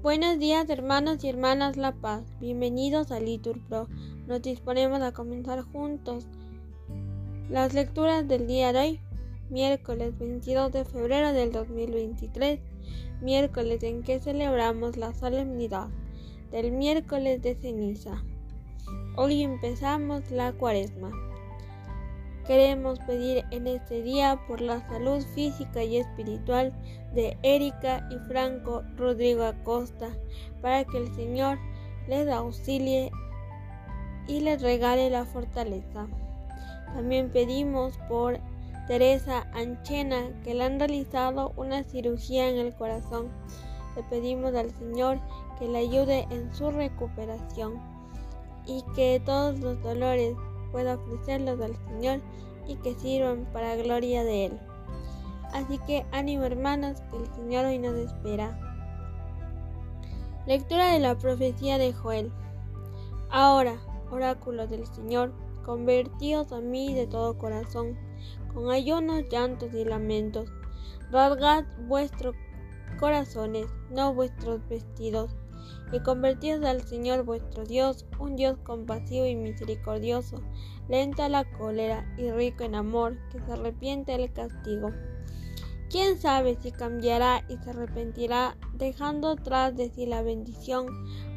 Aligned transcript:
Buenos 0.00 0.38
días 0.38 0.70
hermanos 0.70 1.22
y 1.22 1.28
hermanas 1.28 1.76
La 1.76 1.92
Paz, 1.92 2.22
bienvenidos 2.40 3.10
a 3.10 3.20
Litur 3.20 3.60
Pro. 3.68 3.88
Nos 4.26 4.40
disponemos 4.40 5.02
a 5.02 5.12
comenzar 5.12 5.62
juntos 5.62 6.26
las 7.50 7.74
lecturas 7.74 8.26
del 8.26 8.46
día 8.46 8.72
de 8.72 8.78
hoy, 8.78 9.00
miércoles 9.50 10.18
22 10.18 10.72
de 10.72 10.84
febrero 10.84 11.32
del 11.32 11.52
2023, 11.52 12.60
miércoles 13.20 13.82
en 13.82 14.02
que 14.02 14.18
celebramos 14.18 14.96
la 14.96 15.12
solemnidad 15.12 15.88
del 16.50 16.72
miércoles 16.72 17.42
de 17.42 17.54
ceniza. 17.54 18.22
Hoy 19.16 19.42
empezamos 19.42 20.30
la 20.30 20.52
cuaresma. 20.52 21.10
Queremos 22.48 22.98
pedir 23.00 23.44
en 23.50 23.66
este 23.66 24.00
día 24.00 24.40
por 24.48 24.62
la 24.62 24.80
salud 24.88 25.22
física 25.34 25.84
y 25.84 25.98
espiritual 25.98 26.72
de 27.14 27.36
Erika 27.42 28.08
y 28.10 28.16
Franco 28.26 28.84
Rodrigo 28.96 29.44
Acosta, 29.44 30.08
para 30.62 30.82
que 30.84 30.96
el 30.96 31.14
Señor 31.14 31.58
les 32.08 32.26
auxilie 32.26 33.12
y 34.28 34.40
les 34.40 34.62
regale 34.62 35.10
la 35.10 35.26
fortaleza. 35.26 36.06
También 36.94 37.30
pedimos 37.30 37.98
por 38.08 38.40
Teresa 38.86 39.46
Anchena, 39.52 40.30
que 40.42 40.54
le 40.54 40.64
han 40.64 40.78
realizado 40.78 41.52
una 41.58 41.84
cirugía 41.84 42.48
en 42.48 42.56
el 42.56 42.74
corazón. 42.74 43.28
Le 43.94 44.02
pedimos 44.04 44.54
al 44.54 44.70
Señor 44.70 45.20
que 45.58 45.68
le 45.68 45.80
ayude 45.80 46.26
en 46.30 46.50
su 46.54 46.70
recuperación 46.70 47.74
y 48.64 48.82
que 48.94 49.20
todos 49.22 49.58
los 49.58 49.82
dolores 49.82 50.34
pueda 50.72 50.94
ofrecerlos 50.94 51.60
al 51.60 51.76
Señor 51.88 52.20
y 52.66 52.76
que 52.76 52.94
sirvan 52.94 53.46
para 53.52 53.76
gloria 53.76 54.24
de 54.24 54.46
Él. 54.46 54.60
Así 55.52 55.78
que 55.86 56.04
ánimo 56.12 56.44
hermanos, 56.44 57.00
que 57.10 57.16
el 57.16 57.34
Señor 57.34 57.64
hoy 57.66 57.78
nos 57.78 57.94
espera. 57.94 58.58
Lectura 60.46 60.92
de 60.92 60.98
la 60.98 61.16
profecía 61.16 61.78
de 61.78 61.92
Joel. 61.92 62.30
Ahora, 63.30 63.76
oráculo 64.10 64.66
del 64.66 64.86
Señor, 64.86 65.32
convertíos 65.64 66.52
a 66.52 66.60
mí 66.60 66.94
de 66.94 67.06
todo 67.06 67.38
corazón, 67.38 67.98
con 68.52 68.70
ayunos, 68.70 69.24
llantos 69.30 69.72
y 69.74 69.84
lamentos. 69.84 70.50
Rasgad 71.10 71.64
vuestros 71.86 72.34
corazones, 72.98 73.66
no 73.90 74.14
vuestros 74.14 74.66
vestidos 74.68 75.34
y 75.92 76.00
convertíos 76.00 76.62
al 76.64 76.82
Señor 76.82 77.24
vuestro 77.24 77.64
Dios, 77.64 78.06
un 78.18 78.36
Dios 78.36 78.58
compasivo 78.62 79.26
y 79.26 79.34
misericordioso, 79.34 80.42
lento 80.88 81.22
a 81.22 81.28
la 81.28 81.44
cólera 81.44 82.04
y 82.16 82.30
rico 82.30 82.64
en 82.64 82.74
amor, 82.74 83.18
que 83.30 83.40
se 83.40 83.52
arrepiente 83.52 84.12
del 84.12 84.32
castigo. 84.32 84.90
¿Quién 85.90 86.18
sabe 86.18 86.56
si 86.60 86.70
cambiará 86.70 87.44
y 87.48 87.56
se 87.58 87.70
arrepentirá, 87.70 88.56
dejando 88.74 89.36
tras 89.36 89.74
de 89.76 89.88
sí 89.88 90.04
la 90.04 90.22
bendición, 90.22 90.86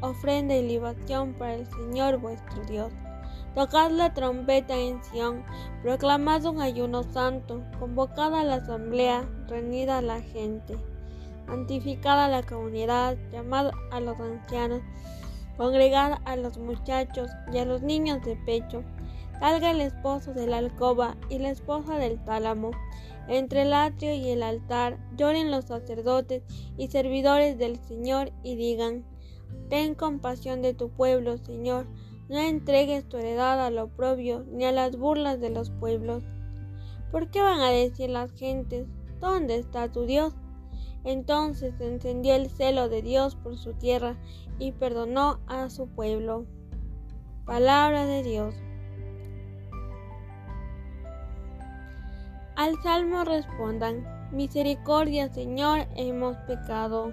ofrenda 0.00 0.54
y 0.56 0.66
libación 0.66 1.34
para 1.34 1.54
el 1.54 1.66
Señor 1.66 2.18
vuestro 2.18 2.64
Dios? 2.64 2.92
Tocad 3.54 3.90
la 3.90 4.14
trompeta 4.14 4.74
en 4.76 5.02
Sión, 5.04 5.44
proclamad 5.82 6.44
un 6.46 6.60
ayuno 6.60 7.02
santo, 7.02 7.62
convocad 7.78 8.34
a 8.34 8.44
la 8.44 8.54
asamblea, 8.56 9.28
reunida 9.48 9.98
a 9.98 10.02
la 10.02 10.20
gente 10.22 10.78
santificad 11.48 12.22
a 12.22 12.28
la 12.28 12.42
comunidad, 12.42 13.16
llamad 13.32 13.70
a 13.90 14.00
los 14.00 14.20
ancianos, 14.20 14.82
congregad 15.56 16.18
a 16.24 16.36
los 16.36 16.58
muchachos 16.58 17.30
y 17.52 17.58
a 17.58 17.64
los 17.64 17.82
niños 17.82 18.22
de 18.24 18.36
pecho. 18.36 18.84
Salga 19.40 19.70
el 19.70 19.80
esposo 19.80 20.34
de 20.34 20.46
la 20.46 20.58
alcoba 20.58 21.16
y 21.30 21.38
la 21.38 21.50
esposa 21.50 21.96
del 21.96 22.22
tálamo. 22.24 22.70
Entre 23.28 23.62
el 23.62 23.72
atrio 23.72 24.14
y 24.14 24.28
el 24.30 24.42
altar 24.42 24.98
lloren 25.16 25.50
los 25.50 25.66
sacerdotes 25.66 26.42
y 26.76 26.88
servidores 26.88 27.58
del 27.58 27.78
Señor 27.78 28.32
y 28.42 28.56
digan, 28.56 29.04
Ten 29.68 29.94
compasión 29.94 30.62
de 30.62 30.74
tu 30.74 30.90
pueblo, 30.90 31.38
Señor, 31.38 31.86
no 32.28 32.38
entregues 32.38 33.08
tu 33.08 33.16
heredad 33.16 33.64
al 33.64 33.78
oprobio 33.78 34.44
ni 34.50 34.64
a 34.64 34.72
las 34.72 34.96
burlas 34.96 35.40
de 35.40 35.50
los 35.50 35.70
pueblos. 35.70 36.24
¿Por 37.10 37.30
qué 37.30 37.40
van 37.40 37.60
a 37.60 37.70
decir 37.70 38.10
las 38.10 38.32
gentes, 38.32 38.86
¿dónde 39.20 39.56
está 39.56 39.90
tu 39.90 40.04
Dios? 40.04 40.34
Entonces 41.04 41.80
encendió 41.80 42.34
el 42.34 42.50
celo 42.50 42.88
de 42.88 43.02
Dios 43.02 43.34
por 43.36 43.56
su 43.56 43.74
tierra 43.74 44.16
y 44.58 44.72
perdonó 44.72 45.40
a 45.46 45.70
su 45.70 45.88
pueblo. 45.88 46.44
Palabra 47.44 48.04
de 48.06 48.22
Dios. 48.22 48.54
Al 52.56 52.74
salmo 52.82 53.24
respondan, 53.24 54.04
Misericordia 54.32 55.32
Señor, 55.32 55.86
hemos 55.94 56.36
pecado. 56.38 57.12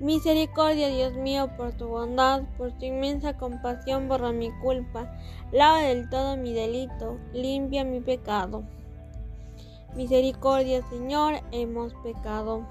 Misericordia, 0.00 0.88
Dios 0.88 1.14
mío, 1.14 1.50
por 1.58 1.72
tu 1.72 1.88
bondad, 1.88 2.44
por 2.56 2.72
tu 2.72 2.86
inmensa 2.86 3.36
compasión, 3.36 4.08
borra 4.08 4.32
mi 4.32 4.50
culpa, 4.62 5.14
lava 5.52 5.82
del 5.82 6.08
todo 6.08 6.38
mi 6.38 6.54
delito, 6.54 7.18
limpia 7.34 7.84
mi 7.84 8.00
pecado. 8.00 8.64
Misericordia, 9.94 10.82
Señor, 10.88 11.40
hemos 11.50 11.94
pecado. 11.94 12.62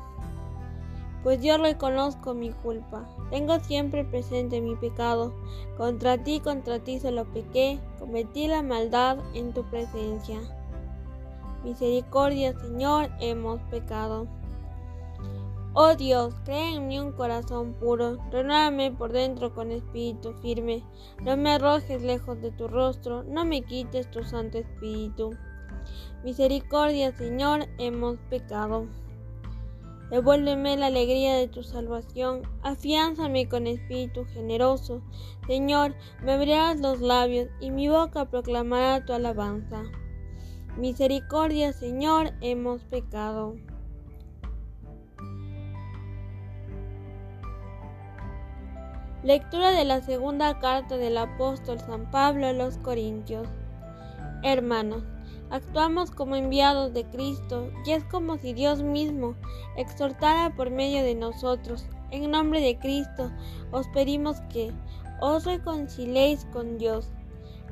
Pues 1.24 1.41
yo 1.41 1.57
reconozco 1.57 2.34
mi 2.34 2.52
culpa. 2.52 3.06
Tengo 3.30 3.59
siempre 3.59 4.06
presente 4.06 4.62
mi 4.62 4.75
pecado. 4.78 5.34
Contra 5.78 6.18
ti, 6.18 6.40
contra 6.40 6.80
ti 6.80 7.00
solo 7.00 7.25
pequé, 7.25 7.78
cometí 8.00 8.47
la 8.47 8.63
maldad 8.63 9.18
en 9.34 9.53
tu 9.53 9.63
presencia. 9.63 10.40
Misericordia, 11.63 12.57
Señor, 12.57 13.09
hemos 13.19 13.59
pecado. 13.63 14.28
Oh 15.74 15.96
Dios, 15.96 16.34
crea 16.46 16.75
en 16.75 16.88
mí 16.88 17.00
un 17.00 17.12
corazón 17.12 17.74
puro, 17.74 18.18
renuévame 18.31 18.91
por 18.91 19.12
dentro 19.12 19.53
con 19.53 19.72
espíritu 19.72 20.34
firme. 20.41 20.84
No 21.22 21.38
me 21.38 21.51
arrojes 21.51 22.01
lejos 22.01 22.41
de 22.41 22.51
tu 22.51 22.68
rostro, 22.68 23.24
no 23.24 23.46
me 23.46 23.62
quites 23.62 24.09
tu 24.09 24.24
santo 24.24 24.57
espíritu. 24.57 25.31
Misericordia, 26.23 27.12
Señor, 27.12 27.67
hemos 27.78 28.17
pecado. 28.29 28.88
Devuélveme 30.09 30.75
la 30.75 30.88
alegría 30.88 31.35
de 31.35 31.47
tu 31.47 31.62
salvación, 31.62 32.41
afiánzame 32.63 33.47
con 33.47 33.67
espíritu 33.67 34.25
generoso. 34.25 35.01
Señor, 35.45 35.95
me 36.23 36.34
abrirás 36.34 36.79
los 36.79 37.00
labios 37.00 37.47
y 37.59 37.69
mi 37.69 37.89
boca 37.89 38.25
proclamará 38.25 39.06
tu 39.06 39.13
alabanza. 39.13 39.84
Misericordia, 40.78 41.73
Señor, 41.73 42.31
hemos 42.41 42.84
pecado. 42.85 43.56
Lectura 49.22 49.72
de 49.72 49.84
la 49.84 50.01
segunda 50.01 50.59
carta 50.59 50.95
del 50.95 51.18
apóstol 51.18 51.79
San 51.81 52.09
Pablo 52.09 52.47
a 52.47 52.53
los 52.53 52.78
Corintios. 52.78 53.47
Hermanos, 54.44 55.03
Actuamos 55.52 56.12
como 56.12 56.36
enviados 56.36 56.94
de 56.94 57.06
Cristo 57.06 57.72
y 57.86 57.92
es 57.92 58.04
como 58.04 58.38
si 58.38 58.54
Dios 58.54 58.84
mismo 58.84 59.36
exhortara 59.78 60.56
por 60.56 60.70
medio 60.70 61.04
de 61.04 61.16
nosotros. 61.16 61.86
En 62.12 62.30
nombre 62.30 62.62
de 62.62 62.78
Cristo 62.78 63.32
os 63.72 63.88
pedimos 63.88 64.40
que 64.52 64.72
os 65.22 65.46
reconciliéis 65.46 66.46
con 66.54 66.78
Dios. 66.78 67.12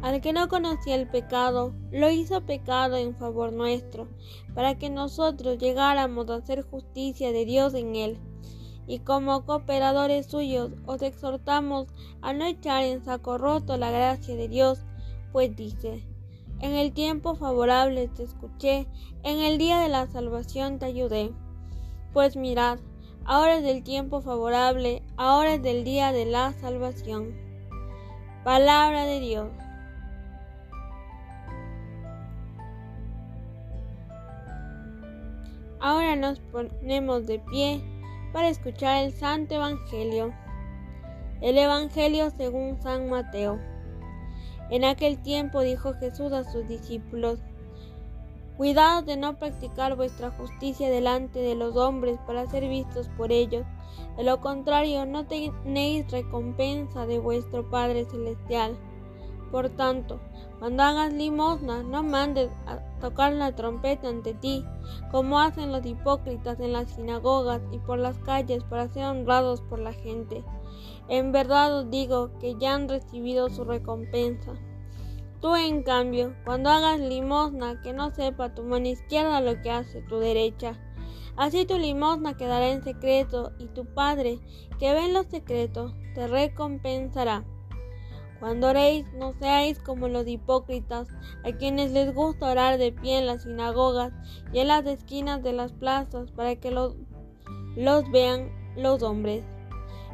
Al 0.02 0.22
que 0.22 0.34
no 0.34 0.48
conocía 0.48 0.96
el 0.96 1.08
pecado, 1.08 1.74
lo 1.92 2.10
hizo 2.10 2.46
pecado 2.46 2.98
en 2.98 3.16
favor 3.16 3.52
nuestro, 3.52 4.08
para 4.54 4.78
que 4.78 4.90
nosotros 4.90 5.58
llegáramos 5.58 6.30
a 6.30 6.36
hacer 6.36 6.62
justicia 6.62 7.32
de 7.32 7.46
Dios 7.46 7.74
en 7.74 7.96
él. 7.96 8.20
Y 8.86 9.00
como 9.00 9.46
cooperadores 9.46 10.28
suyos 10.28 10.72
os 10.86 11.02
exhortamos 11.02 11.88
a 12.22 12.34
no 12.34 12.46
echar 12.46 12.84
en 12.84 13.04
saco 13.04 13.38
roto 13.38 13.76
la 13.78 13.92
gracia 13.92 14.36
de 14.36 14.48
Dios, 14.48 14.80
pues 15.32 15.56
dice, 15.56 16.04
en 16.59 16.73
el 16.73 16.91
tiempo 16.91 17.35
favorable 17.35 18.08
te 18.08 18.23
escuché, 18.23 18.87
en 19.23 19.40
el 19.40 19.58
día 19.58 19.79
de 19.79 19.90
la 19.90 20.08
salvación 20.08 20.79
te 20.79 20.85
ayudé. 20.85 21.32
Pues 22.14 22.35
mirad, 22.35 22.79
ahora 23.26 23.58
es 23.58 23.64
del 23.64 23.84
tiempo 23.84 24.22
favorable, 24.22 25.03
ahora 25.17 25.55
es 25.55 25.61
del 25.61 25.84
día 25.84 26.11
de 26.11 26.26
la 26.26 26.53
salvación. 26.53 27.35
Palabra 28.43 29.05
de 29.05 29.20
Dios. 29.20 29.49
Ahora 35.79 36.16
nos 36.16 36.40
ponemos 36.40 37.28
de 37.28 37.40
pie 37.40 37.84
para 38.34 38.49
escuchar 38.49 39.03
el 39.03 39.14
Santo 39.14 39.55
Evangelio. 39.55 40.34
El 41.40 41.58
Evangelio 41.58 42.32
según 42.32 42.82
San 42.82 43.09
Mateo. 43.09 43.59
En 44.69 44.84
aquel 44.84 45.17
tiempo 45.22 45.61
dijo 45.61 45.93
Jesús 45.93 46.31
a 46.34 46.43
sus 46.43 46.67
discípulos, 46.67 47.40
Cuidado 48.58 49.03
de 49.03 49.17
no 49.17 49.37
practicar 49.37 49.96
vuestra 49.96 50.31
justicia 50.31 50.90
delante 50.90 51.40
de 51.40 51.53
los 51.53 51.75
hombres 51.75 52.17
para 52.25 52.47
ser 52.47 52.67
vistos 52.67 53.08
por 53.16 53.31
ellos. 53.31 53.66
De 54.17 54.23
lo 54.23 54.41
contrario, 54.41 55.05
no 55.05 55.28
tenéis 55.28 56.09
recompensa 56.11 57.05
de 57.05 57.19
vuestro 57.19 57.69
Padre 57.69 58.05
Celestial. 58.05 58.75
Por 59.52 59.69
tanto, 59.69 60.19
cuando 60.58 60.81
hagas 60.81 61.13
limosna, 61.13 61.84
no 61.84 62.02
mandes 62.02 62.49
a 62.66 62.79
tocar 62.99 63.31
la 63.34 63.55
trompeta 63.55 64.09
ante 64.09 64.34
ti, 64.34 64.66
como 65.11 65.40
hacen 65.40 65.72
los 65.72 65.85
hipócritas 65.85 66.59
en 66.59 66.73
las 66.73 66.90
sinagogas 66.90 67.61
y 67.72 67.78
por 67.78 67.99
las 67.99 68.17
calles 68.17 68.63
para 68.63 68.87
ser 68.87 69.05
honrados 69.05 69.61
por 69.61 69.78
la 69.78 69.93
gente. 69.93 70.43
En 71.09 71.32
verdad 71.32 71.79
os 71.79 71.90
digo 71.90 72.32
que 72.40 72.56
ya 72.59 72.74
han 72.74 72.90
recibido 72.90 73.50
su 73.50 73.64
recompensa. 73.64 74.53
Tú, 75.41 75.56
en 75.56 75.84
cambio, 75.84 76.35
cuando 76.46 76.70
hagas 76.70 77.00
limosna, 77.00 77.79
que 77.82 77.94
no 77.94 78.14
sepa 78.14 78.56
tu 78.56 78.64
mano 78.64 78.88
izquierda 78.88 79.40
lo 79.40 79.62
que 79.62 79.70
hace 79.70 80.02
tu 80.02 80.18
derecha. 80.18 80.74
Así 81.35 81.66
tu 81.66 81.78
limosna 81.78 82.35
quedará 82.35 82.70
en 82.70 82.84
secreto, 82.84 83.52
y 83.59 83.68
tu 83.68 83.85
Padre, 83.85 84.40
que 84.79 84.94
ve 84.94 85.06
en 85.06 85.14
los 85.14 85.28
secretos, 85.28 85.94
te 86.16 86.28
recompensará. 86.28 87.46
Cuando 88.40 88.70
oréis, 88.70 89.06
no 89.14 89.34
seáis 89.34 89.80
como 89.80 90.08
los 90.08 90.28
hipócritas, 90.28 91.08
a 91.44 91.52
quienes 91.52 91.91
les 91.91 92.14
gusta 92.14 92.50
orar 92.52 92.78
de 92.78 92.91
pie 92.91 93.20
en 93.20 93.28
las 93.28 93.44
sinagogas 93.44 94.14
y 94.52 94.59
en 94.59 94.68
las 94.70 94.85
esquinas 94.85 95.44
de 95.44 95.53
las 95.53 95.72
plazas, 95.73 96.32
para 96.32 96.56
que 96.56 96.72
los, 96.72 96.96
los 97.76 98.09
vean 98.12 98.52
los 98.76 99.03
hombres. 99.03 99.44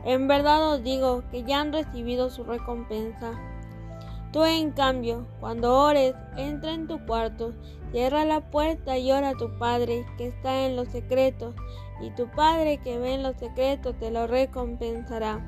En 0.05 0.27
verdad 0.27 0.73
os 0.73 0.83
digo 0.83 1.23
que 1.31 1.43
ya 1.43 1.61
han 1.61 1.71
recibido 1.71 2.29
su 2.29 2.43
recompensa. 2.43 3.39
Tú, 4.33 4.43
en 4.43 4.71
cambio, 4.71 5.27
cuando 5.39 5.79
ores, 5.79 6.15
entra 6.35 6.73
en 6.73 6.87
tu 6.87 7.05
cuarto, 7.05 7.53
cierra 7.91 8.25
la 8.25 8.41
puerta 8.41 8.97
y 8.97 9.11
ora 9.11 9.29
a 9.29 9.37
tu 9.37 9.57
Padre 9.59 10.05
que 10.17 10.27
está 10.27 10.65
en 10.65 10.75
los 10.75 10.87
secretos, 10.87 11.55
y 12.01 12.09
tu 12.11 12.29
Padre 12.31 12.79
que 12.79 12.97
ve 12.97 13.13
en 13.13 13.23
los 13.23 13.37
secretos 13.37 13.95
te 13.99 14.11
lo 14.11 14.27
recompensará. 14.27 15.39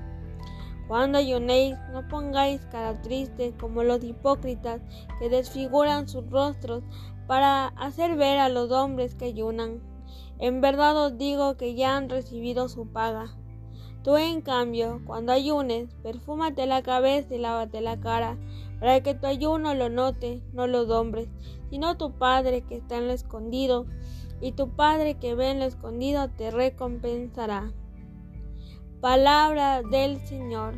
Cuando 0.88 1.18
ayunéis, 1.18 1.76
no 1.92 2.08
pongáis 2.08 2.62
cara 2.68 3.02
triste 3.02 3.54
como 3.60 3.84
los 3.84 4.04
hipócritas 4.04 4.82
que 5.20 5.30
desfiguran 5.30 6.08
sus 6.08 6.30
rostros 6.30 6.84
para 7.28 7.68
hacer 7.70 8.16
ver 8.16 8.38
a 8.38 8.50
los 8.50 8.70
hombres 8.72 9.16
que 9.16 9.26
ayunan. 9.26 9.82
En 10.38 10.62
verdad 10.62 10.96
os 10.98 11.18
digo 11.18 11.58
que 11.58 11.74
ya 11.74 11.98
han 11.98 12.10
recibido 12.10 12.70
su 12.70 12.88
paga. 12.88 13.36
Tú, 14.06 14.18
en 14.18 14.42
cambio, 14.42 15.02
cuando 15.08 15.32
ayunes, 15.32 15.90
perfúmate 16.04 16.68
la 16.68 16.84
cabeza 16.84 17.34
y 17.34 17.40
lávate 17.40 17.82
la 17.82 18.00
cara, 18.00 18.38
para 18.80 19.02
que 19.02 19.16
tu 19.16 19.26
ayuno 19.26 19.74
lo 19.74 19.90
note, 19.90 20.44
no 20.54 20.68
los 20.68 20.92
hombres, 20.92 21.28
sino 21.72 21.98
tu 21.98 22.12
Padre 22.12 22.62
que 22.62 22.76
está 22.76 22.98
en 22.98 23.08
lo 23.08 23.14
escondido, 23.14 23.88
y 24.42 24.52
tu 24.52 24.70
Padre 24.70 25.16
que 25.16 25.34
ve 25.34 25.50
en 25.50 25.58
lo 25.58 25.66
escondido 25.66 26.30
te 26.30 26.52
recompensará. 26.52 27.72
Palabra 29.02 29.82
del 29.82 30.24
Señor. 30.28 30.78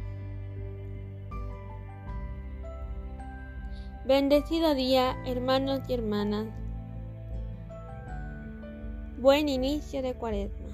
Bendecido 4.06 4.74
día, 4.74 5.18
hermanos 5.26 5.82
y 5.90 5.96
hermanas. 5.96 6.48
Buen 9.20 9.50
inicio 9.50 10.02
de 10.02 10.14
cuaresma. 10.14 10.67